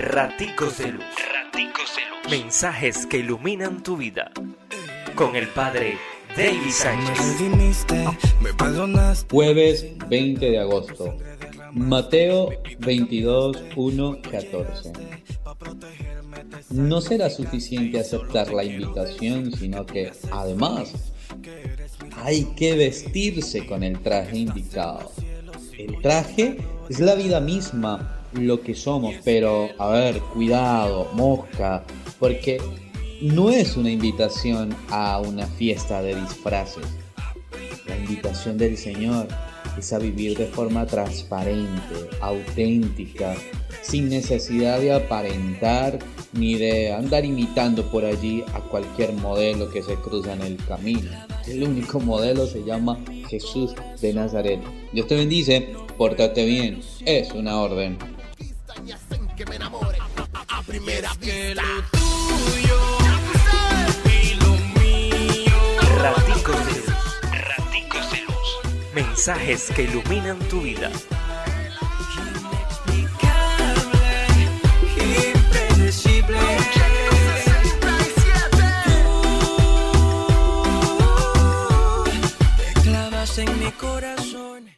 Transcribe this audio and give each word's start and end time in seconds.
Raticos 0.00 0.78
de 0.78 0.92
Luz. 0.92 1.04
Raticos 1.30 1.94
de 1.94 2.02
Luz. 2.08 2.30
Mensajes 2.30 3.04
que 3.04 3.18
iluminan 3.18 3.82
tu 3.82 3.98
vida. 3.98 4.32
Con 5.14 5.36
el 5.36 5.46
Padre 5.48 5.98
David 6.34 6.70
Sánchez. 6.70 7.36
Jueves 9.30 9.86
20 10.08 10.50
de 10.50 10.58
agosto. 10.58 11.16
Mateo 11.72 12.48
22, 12.78 13.58
1, 13.76 14.22
14. 14.22 14.92
No 16.70 17.02
será 17.02 17.28
suficiente 17.28 18.00
aceptar 18.00 18.54
la 18.54 18.64
invitación, 18.64 19.52
sino 19.52 19.84
que 19.84 20.12
además 20.32 20.94
hay 22.24 22.44
que 22.56 22.74
vestirse 22.74 23.66
con 23.66 23.82
el 23.82 24.00
traje 24.00 24.38
indicado. 24.38 25.12
El 25.76 26.00
traje 26.00 26.56
es 26.88 27.00
la 27.00 27.14
vida 27.14 27.40
misma, 27.40 28.19
lo 28.32 28.60
que 28.60 28.74
somos, 28.74 29.14
pero 29.24 29.68
a 29.78 29.88
ver, 29.90 30.20
cuidado, 30.20 31.08
mosca, 31.14 31.84
porque 32.18 32.58
no 33.20 33.50
es 33.50 33.76
una 33.76 33.90
invitación 33.90 34.74
a 34.88 35.20
una 35.20 35.46
fiesta 35.46 36.02
de 36.02 36.14
disfraces. 36.14 36.84
La 37.86 37.96
invitación 37.96 38.56
del 38.56 38.76
Señor 38.76 39.28
es 39.78 39.92
a 39.92 39.98
vivir 39.98 40.36
de 40.38 40.46
forma 40.46 40.86
transparente, 40.86 41.94
auténtica, 42.20 43.34
sin 43.82 44.08
necesidad 44.08 44.80
de 44.80 44.92
aparentar 44.92 45.98
ni 46.32 46.54
de 46.54 46.92
andar 46.92 47.24
imitando 47.24 47.84
por 47.90 48.04
allí 48.04 48.44
a 48.54 48.60
cualquier 48.60 49.12
modelo 49.14 49.70
que 49.70 49.82
se 49.82 49.94
cruza 49.96 50.32
en 50.34 50.42
el 50.42 50.56
camino. 50.64 51.10
El 51.46 51.64
único 51.64 51.98
modelo 51.98 52.46
se 52.46 52.62
llama 52.62 52.98
Jesús 53.28 53.74
de 54.00 54.12
Nazaret. 54.12 54.60
Dios 54.92 55.08
te 55.08 55.16
bendice, 55.16 55.74
pórtate 55.98 56.44
bien, 56.44 56.80
es 57.04 57.32
una 57.32 57.60
orden 57.60 57.98
que 59.40 59.46
me 59.46 59.56
enamore 59.56 59.98
a, 59.98 60.54
a, 60.54 60.58
a 60.58 60.62
primera 60.64 61.14
vista. 61.14 61.62
tuyo 61.92 62.78
y 64.04 64.34
lo 64.34 64.52
mío. 64.78 65.56
Raticos 65.96 66.66
de 66.66 66.72
luz. 66.72 66.94
Raticos 67.32 68.12
de 68.12 68.20
luz. 68.20 68.92
Mensajes 68.92 69.70
que 69.74 69.84
iluminan 69.84 70.38
tu 70.50 70.60
vida. 70.60 70.90
en 83.38 83.60
mi 83.60 83.70
corazón. 83.72 84.70